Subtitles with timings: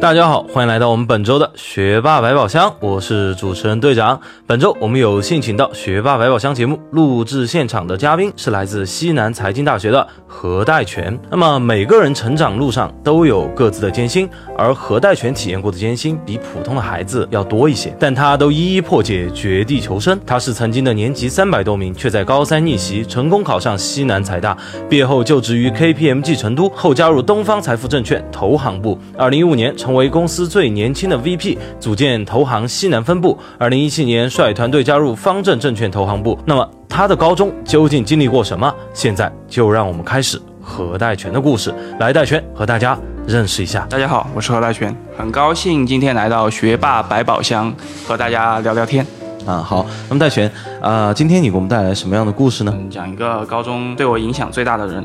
[0.00, 4.18] 大家好，欢迎来到我们本周的学霸百宝箱，我是主持人队长。
[4.46, 11.18] 本周我们有幸请到学霸百宝箱节目录制现场的嘉宾是来自西南财经大学的何代全。
[11.28, 20.16] 那么每个人成长路上都有各自的艰辛，而何代全体验过的艰辛比普通的孩子要多一些，但他都一一破解，绝地求生。
[20.24, 24.56] 他是曾经的年级三百多名，却在高三逆袭，成功考上西南财大，
[24.88, 28.96] 毕业后就职于 KPMG 成都，后加入东方财富证券投行部。
[29.16, 33.38] 二零一五年成为公司最年轻的 VP，组建投行西南分部。
[33.58, 36.38] 二零一七年率团队加入方正证券投行部。
[36.44, 38.74] 那么他的高中究竟经历过什么？
[38.92, 41.74] 现在就让我们开始何代全的故事。
[41.98, 43.86] 来，代全和大家认识一下。
[43.90, 47.72] 大家好，我是何代全，很高兴今天来到学霸百宝箱
[48.06, 49.06] 和大家聊聊天。
[49.46, 50.50] 啊，好，那么代全，
[50.82, 52.74] 啊，今天你给我们带来什么样的故事呢？
[52.76, 55.02] 嗯，讲一个高中对我影响最大的人，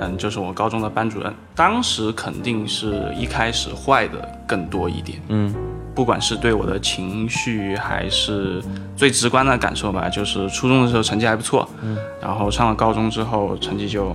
[0.00, 1.32] 嗯，就是我高中的班主任。
[1.54, 5.54] 当时肯定是一开始坏的更多一点，嗯，
[5.94, 8.62] 不管是对我的情绪，还是
[8.96, 14.14] 最直观的感受吧，就是初中的时候成绩还不错，嗯，然后上了高中之后成绩就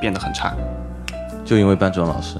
[0.00, 0.54] 变得很差，
[1.44, 2.36] 就因为班主任老师。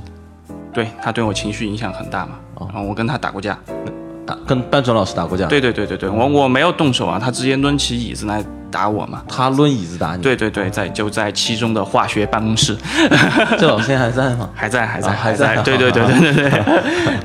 [0.73, 2.69] 对他对我情绪影响很大嘛，哦。
[2.73, 3.57] 然后我跟他打过架，
[4.27, 9.23] 打跟班主任老师打过架，，对对对对对，我我没有动手啊，他直接抡起椅子来打我嘛。
[9.29, 12.77] 他抡椅子打你，，对对对，在就在其中的化学办公室，
[13.59, 14.49] 这老师现在还在吗？
[14.55, 16.63] 还在还在啊还在对对对对对对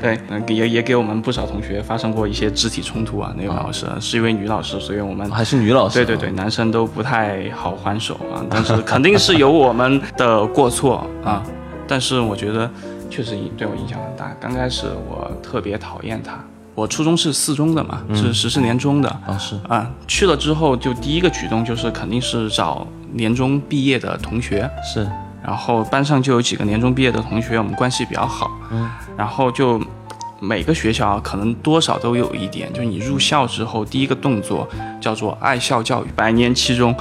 [0.00, 3.32] 对，嗯也也给我们不少同学发生过一些肢体冲突啊。
[3.36, 6.04] 那位老师是一位女老师，所以我们还是女老师？
[6.04, 8.44] 对对对，男生都不太好还手啊。
[8.50, 11.42] 但是肯定是有我们的过错啊，
[11.88, 12.70] 但是我觉得
[13.08, 14.30] 确实对我影响很大。
[14.38, 16.38] 刚开始我特别讨厌他，
[16.80, 19.08] 我初中是四中的嘛，是十四年中的。
[19.10, 25.06] 啊是，啊，去了之后就第一个举动就是肯定是找年中毕业的同学，是，
[25.44, 29.78] 然后班上就有几个年中毕业的同学，我们关系比较好，嗯，然后就
[30.40, 34.66] 每个学校可能多少都有一点，就是你入校之后第一个动作
[35.02, 36.96] 叫做爱校教育，百年七中，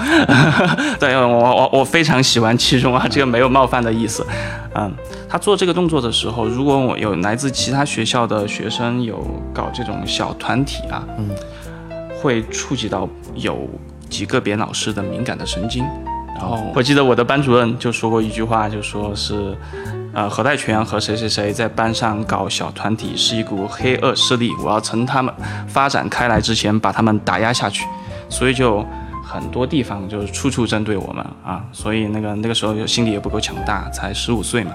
[0.99, 4.27] 对我我我非常喜欢七中啊，这个没有冒犯的意思，
[4.75, 4.91] 嗯，
[5.29, 9.23] 他做这个动作的时候，如果我有来自其他学校的学生有
[9.53, 11.29] 搞这种小团体啊，嗯，
[12.19, 13.69] 会触及到有
[14.09, 15.85] 几个别老师的敏感的神经。
[16.35, 19.55] 然后我记得我的班主任就说过一句话，就说是，
[20.13, 25.31] 呃，何代全和谁谁谁在班上搞小团体是一股黑恶势力，我要趁他们
[25.67, 27.85] 发展开来之前把他们打压下去，
[28.29, 28.83] 所以就
[29.31, 34.71] 很多地方就是处处针对我们啊，所以那个那个时候就心理也不够强大，才十五岁嘛，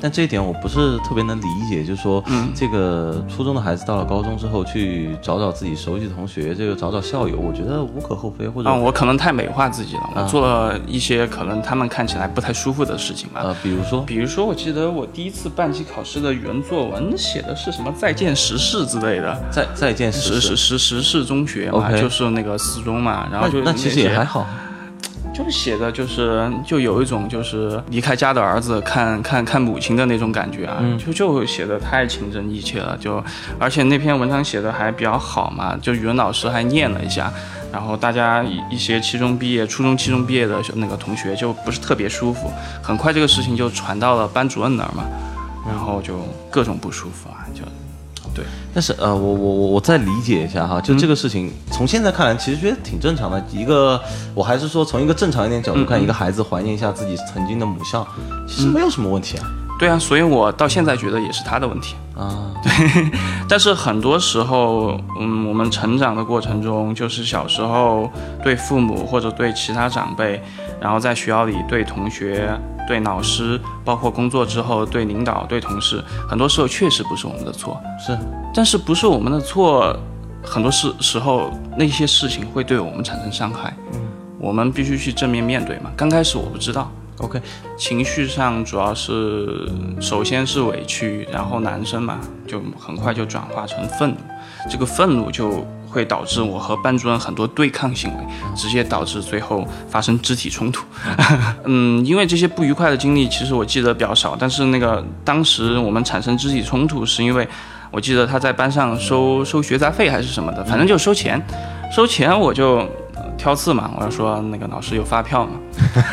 [0.00, 2.48] 但这一点我不是特别能理解，就是说，嗯。
[2.54, 10.26] 这个初中的孩子到了高中之后，去找找自己熟悉的同学，这个找找校友，我觉得无可厚非，或者、啊，我可能太美化自己了，我啊。
[10.26, 13.40] 做了一些可能他们看起来不太舒服的事情吧。
[13.42, 24.46] 呃，比如说，比如说，我记得我第一次半期考试的语文作文写的是什么“再见时事”之类的，再再见时时时事中学嘛就是那个四中嘛，然后就那那其实也还好，
[25.40, 33.24] 就是写的就是就有一种就是离开家的儿子看看看母亲的那种感觉啊，嗯就就写的太情真意切了，就
[33.58, 37.32] 而且那篇文章写的还比较好嘛，就语文老师还念了一下。
[37.72, 42.52] 然后大家一一些期中毕业、初中期中毕业的那个同学就不是特别舒服，
[42.82, 45.04] 很快这个事情就传到了班主任那儿嘛，
[45.66, 46.18] 然后就
[46.50, 47.62] 各种不舒服啊，就
[48.34, 53.42] 对，但是呃，我我我我再理解一下哈，就这个事情，从现在看来，其实觉得挺正常的。
[53.50, 54.00] 一个，
[54.34, 58.06] 我还是说从一个正常一点角度看，一个孩子怀念一下自己曾经的母校，
[58.46, 59.50] 其实没有什么问题啊。
[59.80, 61.96] 对啊，所以我到现在觉得也是他的问题。
[62.14, 63.10] 啊， 对
[63.48, 68.10] 但是很多时候，嗯，我们成长的过程中，就是小时候
[68.42, 70.40] 对父母或者对其他长辈，
[70.78, 72.50] 然后在学校里对同学、
[72.86, 77.80] 对老师，包括工作之后对领导、对同事，很多时候确实不是我们的错。
[77.98, 78.16] 是，
[78.54, 79.96] 但是不是我们的错，
[80.44, 83.74] 很多时时候那些事情会对我们产生伤害。
[83.94, 84.00] 嗯，
[84.38, 85.90] 我们必须去正面面对嘛。
[85.96, 87.40] 刚开始我不知道，OK，
[87.76, 89.70] 情绪上主要是
[90.00, 94.16] 首先是委屈，然后男生嘛，就很快就转化成愤怒，
[94.70, 98.24] 这个愤怒就会导致我和班主任很多对抗行为，
[98.56, 100.84] 直接导致最后发生肢体冲突。
[101.64, 107.46] 嗯，因为这些不愉快的经历，其实我记得比较少，但是那个当时我们产生肢体冲突，是因为
[107.90, 111.40] 我记得他在班上收收学杂费还是什么的，反正就收钱，
[111.94, 112.88] 收钱我就。
[113.40, 115.52] 呃挑刺嘛，我要说那个老师有发票嘛，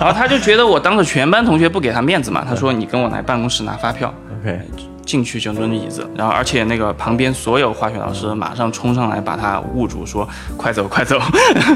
[0.00, 4.58] 然后他就觉得我当着全班同学不给他面子嘛，他说你跟我来办公室拿发票，OK，
[5.04, 10.26] 进去就抡椅子，然后而且那个旁边所有化学老师马上冲上来把他捂住，说
[10.56, 11.20] 快走快走。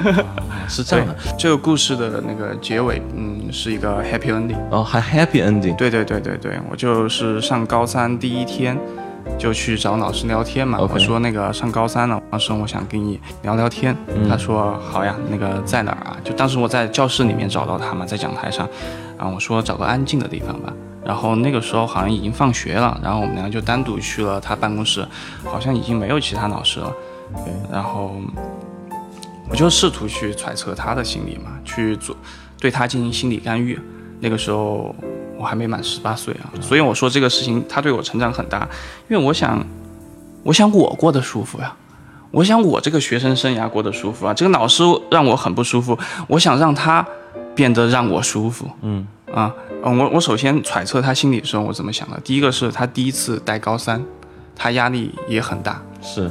[0.68, 4.56] 是这样的，这个故事的那个结尾，嗯，是一个 happy ending。
[4.70, 5.76] 哦，还 happy ending。
[5.76, 8.76] 对对对对对，我就是上高三第一天。
[9.38, 10.78] 就去找老师聊天嘛。
[10.80, 13.96] 我说那个上高三了，当时我想跟你聊聊天。
[14.28, 16.16] 他说好呀，那个在哪儿啊？
[16.24, 18.68] 就当时我在教室里面找到他嘛，在讲台上。
[19.18, 20.72] 啊，我说找个安静的地方吧。
[21.04, 25.06] 然后那个时候好像已经放学了，然后我们两个就单独去了他办公室，
[25.44, 26.92] 好像已经没有其他老师了。
[27.70, 28.16] 然后
[29.48, 32.16] 我就试图去揣测他的心理嘛，去做
[32.58, 33.78] 对他进行心理干预。
[34.20, 34.94] 那个时候。
[35.38, 38.68] 我还没满十八岁啊，所以我说这个事情他对我成长很大，
[39.08, 39.64] 因为我想，
[40.42, 41.74] 我想我过得舒服呀，
[42.30, 45.98] 我想我这个学生生涯过得舒服啊，这个老师让我很不舒服，
[46.28, 47.06] 我想让他
[47.54, 49.06] 变得让我舒服，嗯。
[49.34, 49.52] 啊，
[49.82, 54.02] 我我首先揣测他心里的时候我怎么想的，第一个是他第一次带高三，
[54.54, 56.30] 他压力也很大，是，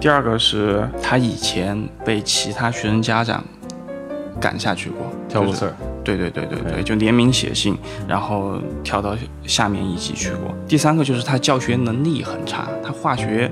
[0.00, 3.42] 第二个是他以前被其他学生家长
[4.40, 5.95] 赶下去过，跳过刺儿。
[6.06, 7.76] 对对对对对，就联名写信，
[8.06, 10.54] 然后跳到下面一级去过。
[10.68, 13.50] 第三个就是他教学能力很差，他化学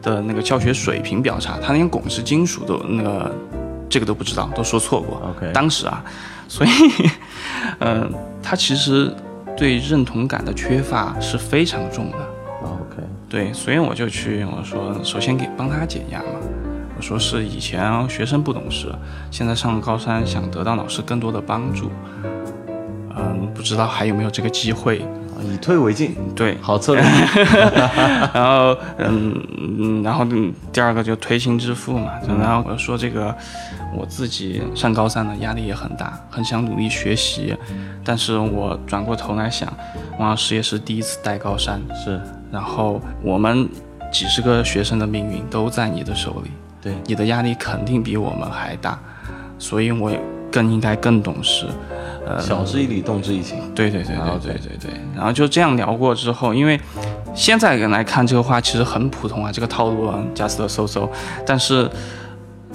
[0.00, 3.30] 的那个教学水平比较差，他连汞是金属都那个
[3.90, 5.20] 这个都不知道，都说错过。
[5.36, 6.02] OK，当时啊，
[6.48, 6.70] 所以
[7.80, 8.10] 嗯，
[8.42, 9.14] 他其实
[9.54, 12.16] 对认同感的缺乏是非常重的。
[12.62, 16.40] OK，对，所以我就去我说，首先给帮他减压嘛。
[17.00, 18.92] 说是以前学生不懂事，
[19.30, 21.90] 现在上了高三，想得到老师更多的帮助。
[23.16, 25.04] 嗯，不知道还有没有这个机会？
[25.42, 27.02] 以退为进，对，好策略。
[28.34, 29.42] 然后，嗯
[29.78, 30.26] 嗯，然后
[30.70, 32.12] 第二个就推心置腹嘛。
[32.28, 33.34] 然后我说这个，
[33.96, 37.56] 我自己上高三了，压力也很大，很想努力学习。
[38.04, 39.72] 但是我转过头来想，
[40.18, 42.20] 王老师也是第一次带高三，是。
[42.52, 43.66] 然后我们
[44.12, 46.50] 几十个学生的命运都在你的手里。
[46.80, 48.98] 对你的压力肯定比我们还大，
[49.58, 50.10] 所以我
[50.50, 51.66] 更应该更懂事。
[52.26, 53.58] 呃，晓之以理，动之以情。
[53.74, 55.00] 对对对对对对对。
[55.16, 56.78] 然后就这样聊过之后，因为
[57.34, 61.10] 现在人来看这个话其实很普通啊，这个套路啊，加斯特搜搜。
[61.46, 61.90] 但是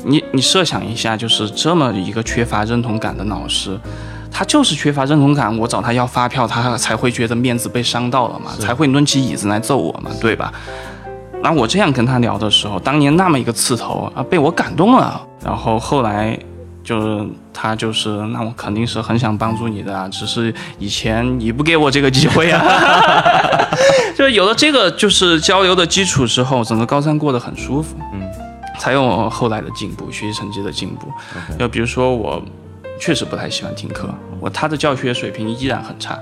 [0.04, 3.80] 你你设想一下，就是这么一个缺乏认同感的老师，
[4.31, 10.51] 他就是缺乏认同感，我找他要发票，他才会觉得面子被伤到了嘛，才会抡起椅子来揍我嘛，对吧？
[11.45, 15.21] 那我这样跟他聊的时候，当年那么一个刺头啊，被我感动了。
[15.44, 16.36] 然后后来
[16.83, 22.65] 就是他就是，那我肯定是很想帮助你的啊，只是以前你不给我这个机会啊。
[24.18, 28.27] 就是有了这个就是交流的基础之后，整个高三过得很舒服，嗯，
[28.80, 31.07] 才有后来的进步，学习成绩的进步。
[31.59, 32.41] 就比如说我
[33.00, 34.09] 确实不太喜欢听课，
[34.39, 36.18] 我他的教学水平依然很差，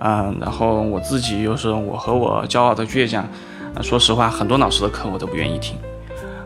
[0.00, 3.24] 嗯，然后我自己又是我和我骄傲的倔强。
[3.82, 5.76] 说实话，很多老师的课我都不愿意听，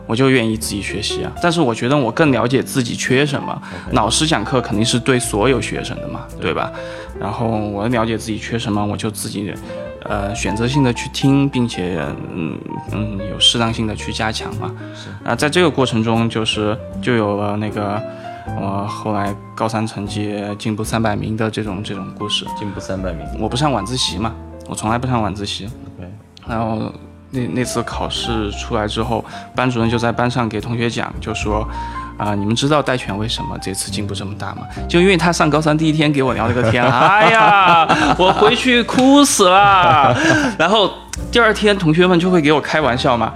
[0.05, 1.31] 我就愿意自己学习啊。
[1.41, 3.61] 但是我觉得我更了解自己缺什么。
[3.91, 6.71] 老师讲课肯定是对所有学生的嘛，对吧？
[7.19, 9.53] 然后我了解自己缺什么，我就自己，
[10.03, 12.57] 呃，选择性的去听，并且，嗯
[12.91, 14.71] 嗯，有适当性的去加强嘛。
[14.95, 18.01] 是啊，在这个过程中，就是就有了那个，
[18.59, 22.45] 我后来高三成绩进步三百名的这种这种故事。
[22.57, 24.33] 进步三百名，我不上晚自习嘛，
[24.67, 25.69] 我从来不上晚自习。
[25.97, 26.09] OK，
[26.47, 26.91] 然后。
[27.31, 29.23] 那那次考试出来之后，
[29.55, 31.65] 班主任就在班上给同学讲，就说，
[32.17, 34.63] 啊，你们知道戴全为什么这次进步这么大吗？
[34.89, 40.13] 就因为他上高三第一天给我聊了个天， 哎呀，我回去哭死了。
[40.59, 40.91] 然后
[41.31, 43.31] 第二天同学们就会给我开玩笑嘛，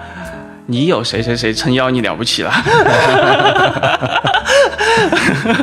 [0.65, 2.51] 你有谁谁谁撑腰，你了不起了。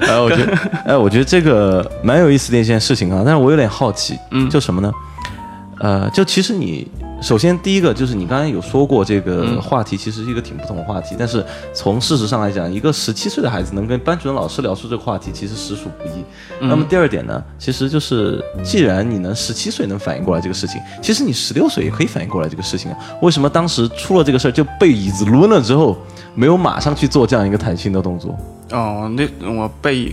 [0.09, 4.91] 哎，我觉得，哎，我觉得这个蛮有意思的一件事情啊，但是我有点好奇，嗯，就什么呢？
[5.81, 6.91] 呃，就其实你。
[7.23, 11.15] 首先，第一个就是你刚才有说过这个话题，其实是一个挺不同的话题。
[11.17, 16.25] 但是从事实上来讲，一个十七岁的孩子能跟班主任老师聊出这个话题，其实实属不易。
[16.61, 22.99] 那么第二点呢，其实就是既然你能十七岁能反应过来这个事情，其实你十六岁也可以反应过来这个事情啊。
[23.23, 25.97] 为什么当时出了这个事儿就被椅子抡了之后，
[26.35, 28.37] 没有马上去做这样一个弹性的动作？
[28.73, 30.13] 哦，那我被。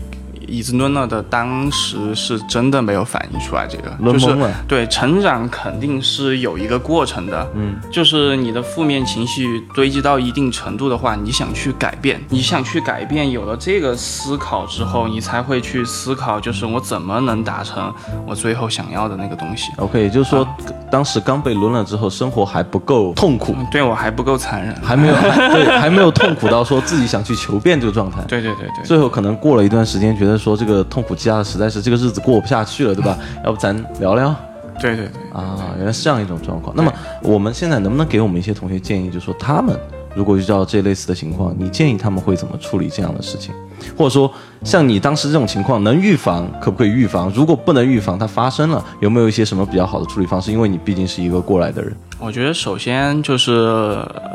[0.50, 4.36] 椅子抡了的，当时是真的没有反应出来这个，就是
[4.68, 17.94] 对成长肯定是有一个过程的，嗯，就是你的负面情绪堆积到一定程度的话，你想去改变，你想去改变，有了这个思考之后，你才会去思考，就是我怎么能达成
[18.26, 19.72] 我最后想要的那个东西。
[19.78, 20.48] OK，也就是说，
[20.92, 25.14] 当时刚被抡了之后，生活还不够痛苦，对我还不够残忍，还没有，
[25.54, 28.22] 对，还没有痛苦到说自己想去求变这个状态。
[28.28, 30.39] 对对对对，最后可能过了一段时间，觉得。
[30.40, 33.18] 说这个痛苦积压的实在是这个日子过不下去了，对吧？
[33.46, 34.34] 要不咱聊聊？
[34.80, 36.74] 对对对，啊，原来是这样一种状况。
[36.76, 36.92] 那么
[37.22, 39.78] 我们现在能不能给我们一些同学建议，就是说他们
[40.16, 43.54] 如果遇到这类似的情况，你建议他们会怎么处理这样的事情？
[43.98, 44.30] 或者说，
[44.64, 47.32] 像你当时这种情况，能预防可不可以预防？
[47.34, 50.52] 如果不能预防，它发生了，有没有一些什么比较好的处理方式？
[50.52, 51.96] 因为你毕竟是一个过来的人。
[52.20, 53.54] 我觉得首先就是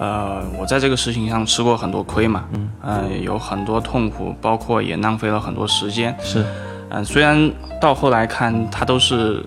[0.00, 6.16] 呃，我在这个事情上吃过很多亏嘛，嗯，呃，有很多痛苦，包括也浪费了很多时间。
[6.22, 6.42] 是，
[6.88, 9.44] 嗯、虽然到后来看它都是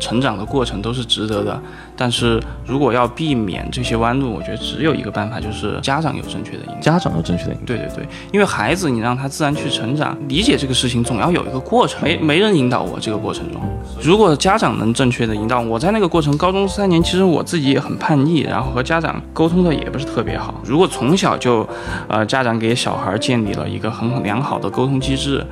[0.00, 1.62] 成长的过程，都是值得的，
[1.96, 6.80] 但是如果要避免这些弯路，我觉得只有一个办法，就是家长有正确的引导。
[6.80, 7.66] 家长有正确的引导。
[7.66, 13.60] 对对对，因为孩子你让他自然去成长，理解这个事情总要有一个过程，没没人引导我这个过程中。
[14.02, 20.60] 如果家长能正确的引导我，在那个过程，高中三年其实我自己也很叛逆，然后和家长沟通的也不是特别好。
[20.64, 21.66] 如果从小就，
[22.08, 25.44] 呃，家长给小孩建立了一个很良好的沟通机制，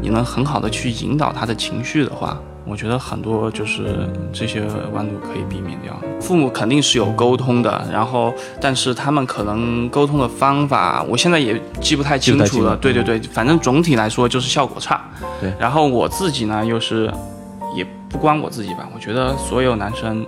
[0.00, 2.38] 你能很好的去引导他的情绪的话。
[2.64, 4.60] 我觉得很多就是这些
[4.92, 5.87] 弯路可以避免掉。
[6.20, 12.76] 父母肯定是有沟通的，然后但是他们可能沟通的方法，我现在也记不太清楚了。
[12.76, 15.00] 对对对，反正总体来说就是效果差。
[15.40, 17.12] 对然后我自己呢，又是
[17.74, 20.26] 也不光我自己吧，我觉得所有男生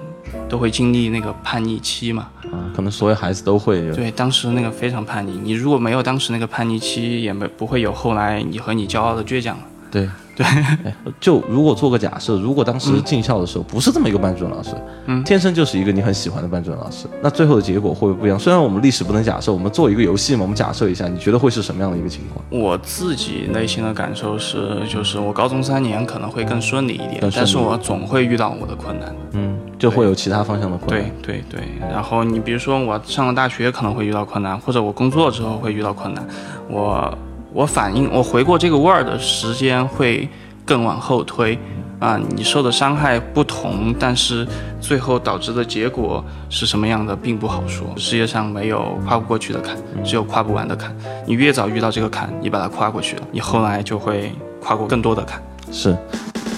[0.48, 2.28] 都会经历那个叛逆期嘛。
[2.44, 3.94] 啊，可能所有孩子都会有。
[3.94, 9.62] 对，当时那个非常叛逆，你如果没有当时那个叛逆期，也没不会有后来你和你骄傲的倔强了。
[9.90, 10.08] 对
[10.40, 14.70] 对，哎 就如果做个假设，如果当时进校的时候不是这么一个班主任老师，
[15.06, 18.38] 嗯天生就是一个你很喜欢的班主任老师，那最后的结果会不会不一样？
[18.38, 22.42] 虽然我们历史不能假设，我们做一个游戏嘛，我们假设一下，你觉得会是什么样的一个情况？
[22.48, 29.14] 我自己内心的感受是，就是我高中三年可能会更顺利一点但是我总会遇到我的困难。
[29.32, 31.10] 嗯，就会有其他方向的困难。
[31.22, 36.26] 对对对，然后你比如说我上了大学可能会遇到困难，或者我工作之后会遇到困难，
[36.68, 37.16] 我
[37.52, 40.28] 我反应我回过这个味儿的时间会
[40.64, 41.58] 更往后推。
[41.98, 44.48] 啊，你受的伤害不同，但是
[44.80, 47.86] 最后导致的结果是什么样的，并不好说。
[47.94, 50.96] 世界上没有跨不过去的坎，只有跨不完的坎。
[51.26, 55.42] 你越早遇到这个坎，你把它跨过去了，你后来就会跨过更多的坎。
[55.70, 55.94] 是。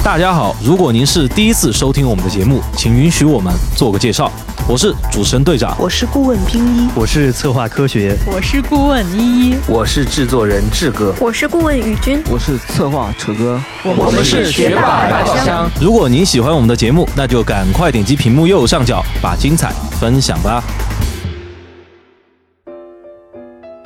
[0.05, 4.31] 大家好，如果您是第一次收听我们的节目，请允许我们做个介绍。
[4.69, 15.69] 我是主持人队长，我是顾问冰一，我是策划科学，我是顾问依依，我是制作人志哥，我是顾问宇军，我是策划楚哥，我们是学霸百宝箱。
[15.81, 20.63] 如果您喜欢我们的节目，那就赶快点击屏幕右上角，把精彩分享吧。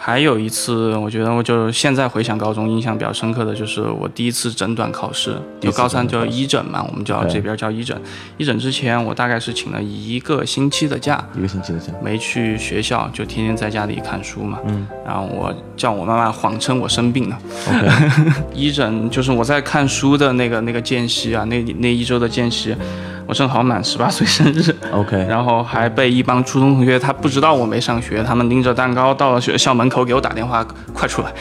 [0.07, 8.01] 还有一次，我觉得我就现在回想高中印象比较深刻的就是我第一次诊断考试，就高三叫诊断一诊嘛，我们叫对这边叫一诊。
[8.37, 14.61] 一诊之前，我大概是请了一个星期的假，一个星期的假，没去学校，就天天在家里看书嘛。
[14.69, 17.39] 嗯然后我叫我妈妈谎称我生病了。
[18.55, 22.73] 一 诊就是我在看书的那个那个间隙啊，那那一周的间隙，
[23.27, 24.75] 我正好满十八岁生日。
[24.93, 31.33] OK，然后还被一帮初中同学，他不知道我没上学，他们拎着蛋糕到了学校门口给我打电话，快出来。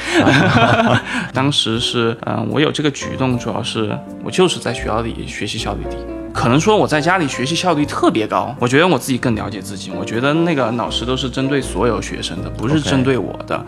[1.33, 5.97] 当时是，嗯、我有这个举动，主要是我就是在学校里学习效率低。
[6.33, 9.91] 可能说我在家里学习效率特别高，我觉得我自己更了解自己。
[9.97, 13.63] 我觉得那个老师都是针对所有学生的，不是针对我的。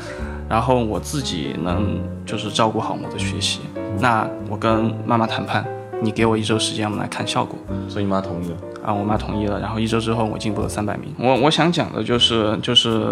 [0.49, 3.61] 然后我自己能就是照顾好我的学习。
[3.99, 5.65] 那我跟妈妈谈判，
[6.01, 7.57] 你给我一周时间，我们来看效果。
[7.89, 8.55] 所以你妈同意了。
[8.85, 11.13] 啊，我妈同意了，然后一周之后我进步了三百名。
[11.19, 13.05] 我我想讲的就是就是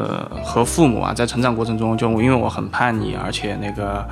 [0.43, 4.07] 和父母啊，在成长过程中，就因为我很叛逆，而且那个，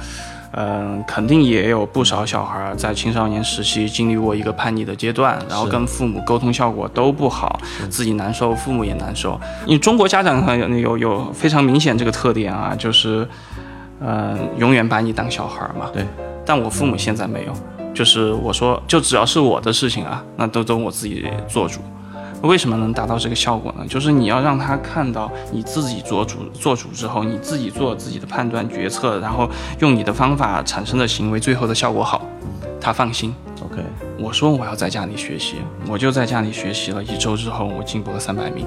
[0.51, 7.57] 嗯、肯定也有不少小孩儿在青少年时期经历过一个叛逆的阶段，然后跟父母沟通效果都不好，
[7.89, 9.39] 自己难受，父母也难受。
[9.65, 13.25] 因为中国家长很有有有非常明显这个特点啊，就是，
[14.01, 15.85] 嗯，永远把你当小孩儿嘛。
[15.93, 16.05] 对。
[16.45, 17.53] 但我父母现在没有。
[17.93, 21.79] 就是我说，就只要是我的事情啊，那都都我自己做主。
[22.41, 23.85] 为什么能达到这个效果呢？
[23.87, 32.21] 就是你要让他看到你自己做主，做主之后，你自己做自己的判断决策，然后用你的方法产生的行为，最后的效果好，
[32.81, 33.33] 他放心。
[33.63, 33.81] OK，
[34.19, 35.55] 我说我要在家里学习，
[35.87, 38.65] 我就在家里学习了一周之后，我进步了三百米。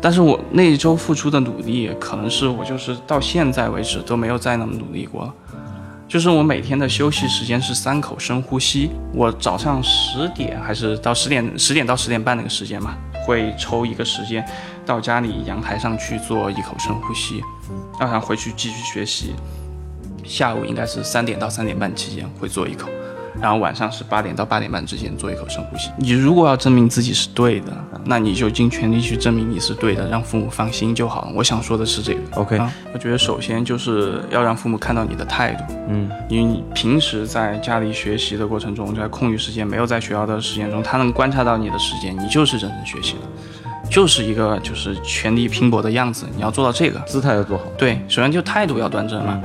[0.00, 5.34] 但是我那一周付出的努力，可能是我就是到现在为止都没有再那么努力过了。
[6.12, 14.46] 就是我每天的休息时间是三口深呼吸，我早上十点还是到十点十点到十点半那个时间嘛，会抽一个时间
[14.84, 17.40] 到家里阳台上去做一口深呼吸，
[17.98, 19.32] 然后回去继续学习。
[20.22, 22.90] 下午应该是三点到三点半期间会做一口，
[23.42, 25.90] 然后晚上是八点到八点半之间做一口深呼吸。
[25.96, 27.72] 你如果要证明自己是对的，
[28.04, 31.32] 那你就尽全力去证明你是对的，让父母放心就好了。
[31.34, 32.20] 我想说的是这个。
[32.36, 35.64] OK 啊，我觉得首先就是要让父母看到你的态度。
[35.88, 46.26] 嗯，因为你平时在家里学习的过程中，在空余时间没有在学校的时间中，他能观察到你的时间，你就是认真学习的，就是一个就是全力拼搏的样子。
[46.36, 47.64] 你要做到这个，姿态要做好。
[47.76, 49.40] 对，首先就态度要端正嘛。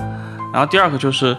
[0.54, 1.36] 然后第二个就是，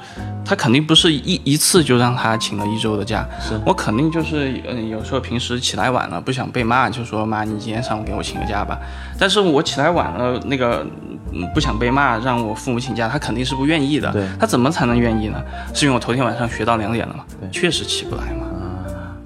[0.48, 8.78] 他肯定不是一一次就让他请了一周的假，是我肯定就是，嗯、有时候平时起来晚了不想被骂，就说妈，你今天上午给我请个假吧。
[9.18, 10.86] 但是我起来晚了，那个
[11.34, 14.10] 嗯不想被骂，让我父母请假，他肯定是不愿意的。
[14.10, 15.38] 对他怎么才能愿意呢？
[15.74, 18.46] 是因为我头天晚上学到两点了嘛，确实起不来嘛，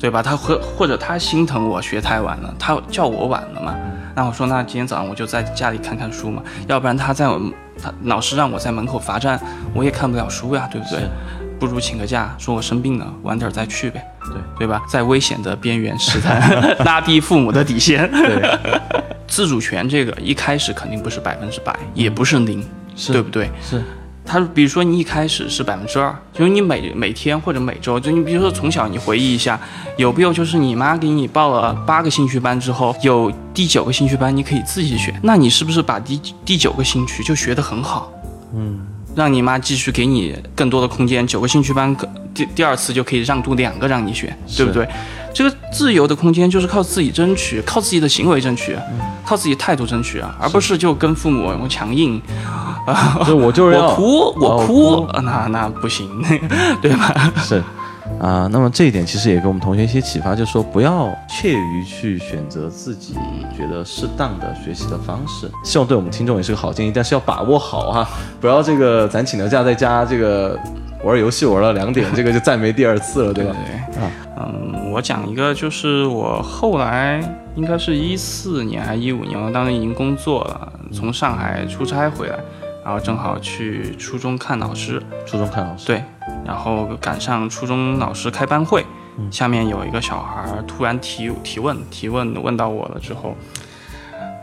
[0.00, 0.20] 对吧？
[0.20, 3.76] 他或或者他心疼我学太晚了，他叫我晚了嘛。
[4.16, 7.40] 那我说，那今天早上我就在家里看看书嘛，要不然他在我
[7.82, 9.40] 他老师让我在门口罚站，
[9.74, 11.00] 我也看不了书呀，对不对？
[11.58, 14.82] 不如请个假，说我生病了，晚点再去呗，对对吧？
[14.88, 18.10] 在危险的边缘试探，拉低父母的底线。
[18.10, 18.58] 对，
[19.28, 22.64] 自主权这个一开始肯定不是百分之百，也不是零，
[22.96, 23.48] 是对不对？
[23.62, 23.80] 是
[24.24, 29.60] 他比如说你一开始是百分之二，就是你每每天或者每周，就你比如说从小你回忆一下，
[29.96, 38.12] 有没有就是你妈给你报了八个兴趣班之后，有第九个兴趣班你可以自己选，那你是不是把第第九个兴趣就学得很好？
[38.54, 44.88] 嗯，让你妈继续给你更多的空间，九个兴趣班可第第二次就可以让渡两个让你选，对不对？
[45.34, 48.76] 这个自由的空间就是靠自己争取，靠自己的行为争取，
[49.24, 52.20] 靠自己态度争取啊，而不是就跟父母我强硬，
[53.26, 56.08] 就我就是要 我哭我哦哭，呃那那不行，
[56.82, 57.32] 对吧？
[57.42, 57.62] 是
[58.20, 63.14] 啊，那么这一点其实也给我们同学一些启发，就是说不要怯于去选择自己
[63.56, 65.50] 觉得适当的学习的方式。
[65.64, 68.08] 希望对我们听众也是个好建议，但是要把握好哈、
[68.40, 70.56] 不要这个咱请了假在家这个
[71.02, 73.56] 玩游戏玩到两点，这个就再没第二次了，对吧？
[73.92, 77.20] 对，啊嗯，我讲一个，就是我后来
[77.56, 82.38] 应该是一四年还一五年，我当时已经工作了，从上海出差回来，
[82.84, 86.02] 然后正好去初中看老师，初中看老师，对，
[86.44, 88.84] 然后赶上初中老师开班会，
[89.18, 93.36] 嗯下面有一个小孩突然提提问，提问问到我了之后，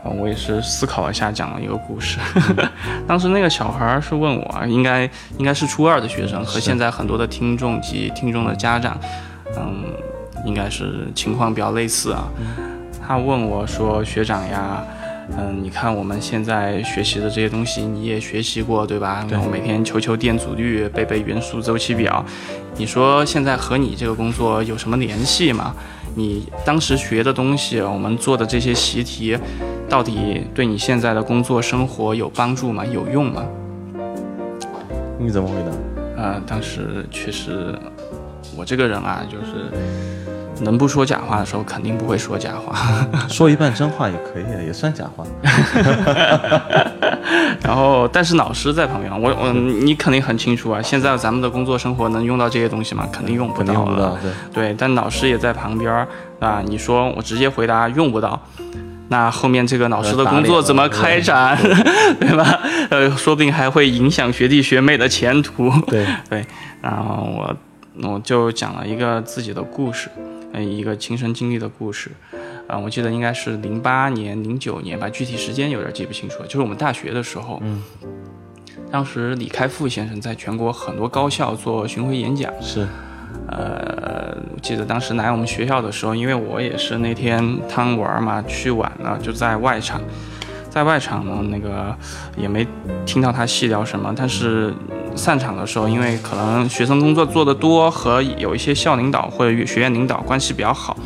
[0.02, 2.18] 啊，我也是思考了一下，讲了一个故事。
[3.06, 5.04] 当时那个小孩是问我啊，应该
[5.36, 8.98] 应该是初二的学生，和现在很多的听众及听众的家长，
[9.56, 9.84] 嗯，
[10.46, 12.24] 应该是情况比较类似啊。
[13.06, 14.82] 他问我说：“学长呀。”
[15.38, 19.24] 嗯，你看我们现在学习的这些东西，你也学习过对吧？
[19.28, 22.24] 对我每天求求电阻率，背背元素周期表。
[22.76, 25.74] 你说现在和你这个工作有什么联系吗？
[26.16, 29.38] 你当时学的东西，我们做的这些习题，
[29.88, 32.84] 到底对你现在的工作生活有帮助吗？
[32.84, 33.44] 有用吗？
[35.18, 36.22] 你怎么回答？
[36.22, 37.78] 呃，当时确实，
[38.56, 39.70] 我这个人啊，就是
[40.60, 43.06] 能不说假话的时候，肯定不会说假话。
[43.28, 45.24] 说一半真话也可以，也算假话。
[47.62, 53.06] 然后，但是老师在旁边，我我你肯定很清楚啊，现在咱们的工作生活能用到这些东西吗？
[53.12, 54.18] 肯定用不到了
[54.52, 56.08] 对，但老师也在旁边儿
[56.40, 56.62] 啊。
[56.64, 58.40] 你说我直接回答用不到，
[59.08, 61.56] 那后面这个老师的工作怎么开展，
[62.18, 62.60] 对吧？
[62.90, 65.70] 呃，说不定还会影响学弟学妹的前途。
[65.86, 66.44] 对， 对，
[66.80, 67.56] 然后我
[68.08, 70.08] 我就讲了一个自己的故事，
[70.52, 72.10] 呃，一个亲身经历的故事。
[72.66, 76.46] 啊、我记得应该是零八年、零九年吧，具体时间有点记不清楚了。
[76.46, 77.82] 就是我们大学的时候，嗯，
[78.92, 82.86] 当时李开复先生在全国很多高校做巡回演讲，是，
[83.48, 90.00] 呃，我记得当时来我们学校的时候，因为我也是那天贪玩嘛，去晚了，就在外场，
[90.70, 91.94] 在外场呢，那个
[92.36, 92.66] 也没
[93.04, 94.72] 听到他细聊什么，但是
[95.16, 100.96] 散场的时候，因为可能学生工作做得多，和有一些校领导或者学院领导关系比较好，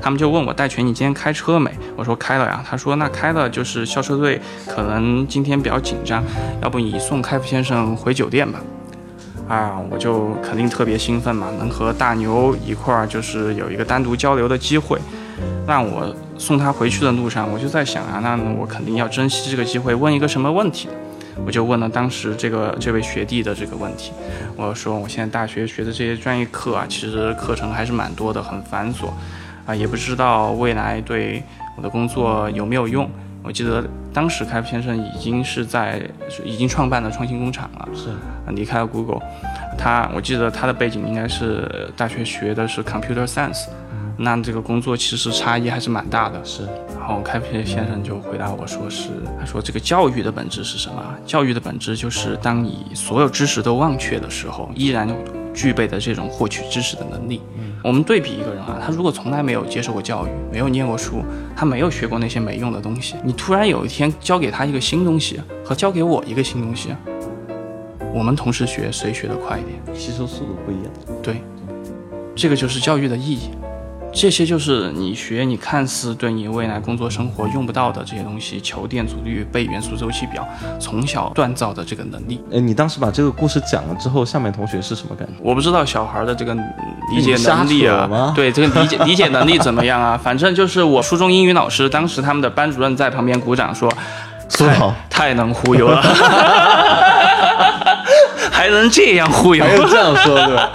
[0.00, 1.70] 他们就问我戴全，你今天开车没？
[1.94, 2.64] 我说开了呀。
[2.68, 6.24] 他说那开了，就是校车队可能今天比较紧张，
[6.62, 8.58] 要不你送开复先生回酒店吧。
[9.48, 14.98] 啊，我就肯定特别兴奋嘛，能和大牛一块儿就是有一个单独交流的机会。
[15.66, 20.88] 那我送他回去的路上，我就在想啊，那我肯定要珍惜这个机会，问一个什么问题？
[21.44, 24.10] 我就问了当时这个这位学弟的这个问题，
[24.56, 29.10] 我说我现在大学学的这些专业课啊，其实课程还是蛮多的，很繁琐，
[29.66, 31.42] 啊，也不知道未来对
[31.76, 33.08] 我的工作有没有用。
[33.42, 36.02] 我记得当时开复先生已经是在
[36.42, 38.08] 已经创办了创新工厂了，是
[38.54, 39.20] 离开了 Google，
[39.78, 43.66] 他我记得他的背景应该是大学学的是 Computer Science，、
[44.22, 46.38] 那这个工作其实差异还是蛮大的。
[46.44, 46.64] 是，
[46.98, 51.02] 然后开平先生就回答我说是，他说这个教育的本质是什么？
[51.24, 55.08] 教育的本质就是当你所有知识都忘却的时候，依然
[55.54, 57.40] 具备的这种获取知识的能力。
[57.82, 61.24] 我们对比一个人啊，他如果从来没有接受过教育，没有念过书，
[61.56, 66.90] 他没有学过那些没用的东西，你突然有一天教给他一个新东西，和教给我一个新东西，
[68.12, 69.98] 我们同时学，谁学得快一点？
[69.98, 70.92] 吸收速度不一样。
[71.22, 71.42] 对，
[72.36, 73.48] 这个就是教育的意义。
[74.12, 80.46] 这些就是你学你看似对你未来工作生活用不到的这些东西，求电阻率、背元素周期表，
[80.78, 82.40] 从小锻造的这个能力。
[82.52, 85.34] 哎，你当时把这个故事讲了之后，下面同学是什么感觉？
[85.42, 86.54] 我不知道小孩的这个
[87.14, 90.20] 理解能力啊，对这个理解 理解能力怎么样啊？
[90.22, 93.90] 反正就是我初中英语老师，当时他们的班主任在旁边鼓掌说，
[94.48, 96.02] 说好太太能忽悠了，
[98.60, 99.74] 还能这样忽悠还。
[99.74, 100.70] 有这样说对吧？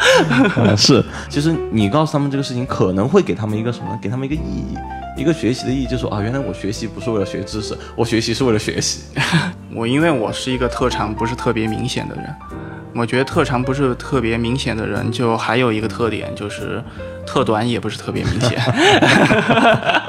[0.58, 1.04] 嗯， 是。
[1.30, 4.00] 其实你告诉他们这个事情，可能会给他们一个什么？
[4.02, 4.76] 给他们一个意义，
[5.21, 9.02] 一个学习的意义，就是说啊，原来我学习不是为了学知识，我学习是为了学习。
[9.76, 12.26] 我因为我是一个特长不是特别明显的人，
[12.95, 16.84] 我觉得特长不是特别明显的人，就还有一个特点就是
[17.24, 18.58] 特短也不是特别明显。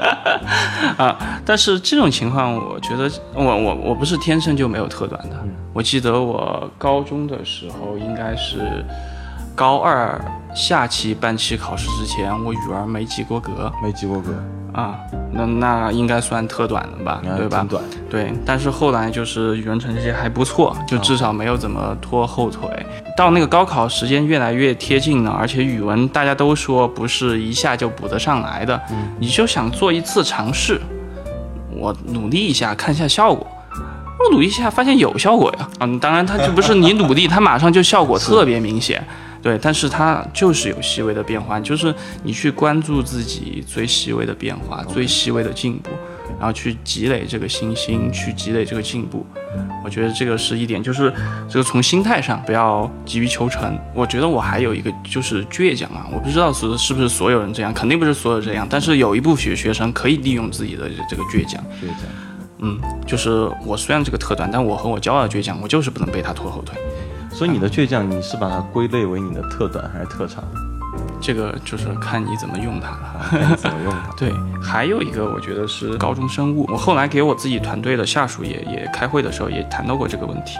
[0.97, 5.35] 啊，但是这种情况，我觉得我我我不是天生就没有特短的。
[5.73, 8.83] 我记得我高中的时候应该是
[9.57, 14.29] 高二下期半期考试之前，我语文没及过格没及过格，
[14.71, 14.95] 啊，
[15.31, 17.65] 那那应该算特短的吧，对吧？
[17.67, 17.83] 短。
[18.07, 22.69] 对，但是后来就是语文成绩还不错，就至少没有怎么拖后腿。
[23.17, 28.79] 到那个高考时间越来越贴近了，而且语文大家都说不是一下就补得上来的，
[29.17, 30.79] 你就想做一次尝试，
[31.75, 33.47] 我努力一下看一下效果。
[34.19, 35.67] 我努力一下，发现有效果呀。
[35.79, 39.03] 嗯，当然它就不是你努力，它马上就效果特别明显。
[39.41, 45.89] 对，但是它就是有细微的变化，就是你去关注自己最细微的变化、最细微的进步，
[46.39, 49.25] 然后去积累这个信心，去积累这个进步。
[49.83, 51.13] 我觉得这个是一点，就是
[51.49, 53.77] 这个从心态上不要急于求成。
[53.93, 61.63] 我觉得我还有一个就是倔强啊，我不知道是是不是所有人这样，肯定不是所有这样，但是有一部分学生可以利用自己的这个倔强。
[61.81, 62.05] 倔强。
[62.59, 66.75] 嗯，就是我虽然这个特短，但我和我骄傲的倔强，我就是不能被他拖后腿。
[67.37, 70.43] 所以你的倔强，你是把它归类为你的特短还是特长？
[71.21, 73.55] 这个就是看你怎么用它了。
[73.55, 74.11] 怎么用它？
[74.17, 76.65] 对，还有一个我觉得是高中生物。
[76.67, 80.57] 我后来给我自己团队的下属也也开会的时候也谈到过这个问题。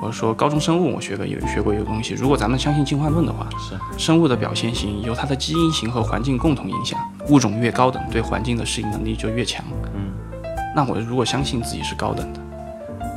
[0.00, 6.96] 我说高中生物我学过有学过一个东西，如果咱们相信进化论的话，是生物的表现型由它的基因型和环境共同影响，
[7.28, 9.64] 物种越高等，对环境的适应能力就越强。
[9.96, 10.12] 嗯，
[10.76, 12.40] 那我如果相信自己是高等的，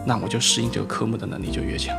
[0.04, 1.96] 那我就适应这个科目的能力就越强。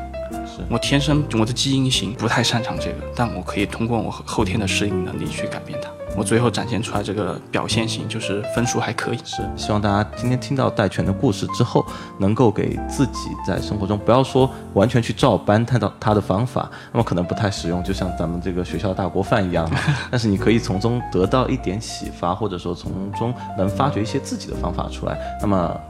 [0.59, 5.89] 是我天生我的基因型不太擅长这个，但我可以通过我后天的适应能力去改变它。
[6.17, 9.19] 我最后展现出来这个表现型就是分数还可以。
[9.25, 11.85] 是，希望大家今天听到戴权的故事之后，
[12.19, 19.71] 能够给自己在生活中不要说完全去照搬他的他的方法，那么可能不太实用，就像咱们这个学校大锅饭一样。
[20.11, 25.17] 但是你可以从中得到一点启发，或者说从中能发掘一些自己的方法出来。
[25.41, 25.81] 那么，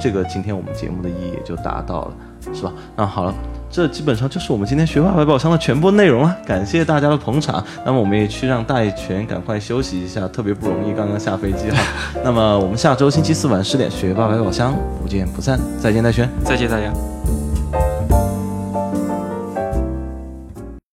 [0.00, 2.12] 这个今天我们节目的意义也就达到了，
[2.52, 2.72] 是吧？
[2.96, 3.32] 那好了。
[3.70, 7.62] 这基本上就是我们今天学霸百宝箱的全部内容了，感谢大家的捧场。
[7.84, 11.78] 那么我们也去让戴全赶快休息一下，特别不容易，刚刚下飞机哈。
[12.24, 16.28] 那么我们下周星期四晚十点学霸百宝箱不见不散，再见戴荃。
[16.44, 17.15] 再见大家。